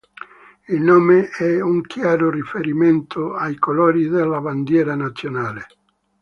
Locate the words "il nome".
0.67-1.29